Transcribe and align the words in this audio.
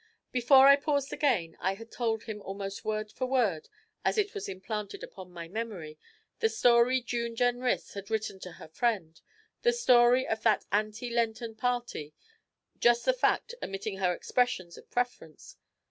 Before 0.31 0.65
I 0.67 0.77
paused 0.77 1.13
again 1.13 1.55
I 1.59 1.75
had 1.75 1.91
told 1.91 2.23
him 2.23 2.41
almost 2.41 2.83
word 2.83 3.11
for 3.11 3.27
word, 3.27 3.69
as 4.03 4.17
it 4.17 4.33
was 4.33 4.49
implanted 4.49 5.03
upon 5.03 5.29
my 5.31 5.47
memory, 5.47 5.99
the 6.39 6.49
story 6.49 7.01
June 7.01 7.35
Jenrys 7.35 7.93
had 7.93 8.09
written 8.09 8.39
to 8.39 8.53
her 8.53 8.67
friend, 8.67 9.21
the 9.61 9.71
story 9.71 10.27
of 10.27 10.41
that 10.41 10.65
ante 10.71 11.11
Lenten 11.11 11.53
party 11.53 12.15
just 12.79 13.05
the 13.05 13.13
fact, 13.13 13.53
omitting 13.61 13.97
her 13.97 14.11
expressions 14.11 14.75
of 14.75 14.89
preference. 14.89 15.55